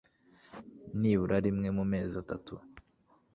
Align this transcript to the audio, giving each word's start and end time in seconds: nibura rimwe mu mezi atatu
nibura 0.99 1.37
rimwe 1.45 1.69
mu 1.77 1.83
mezi 1.91 2.13
atatu 2.23 2.53